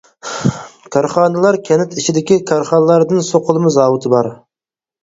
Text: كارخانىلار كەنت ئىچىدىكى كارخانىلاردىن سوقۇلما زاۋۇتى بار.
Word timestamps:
كارخانىلار 0.95 1.59
كەنت 1.69 1.93
ئىچىدىكى 1.99 2.39
كارخانىلاردىن 2.53 3.25
سوقۇلما 3.31 3.79
زاۋۇتى 3.79 4.17
بار. 4.17 4.35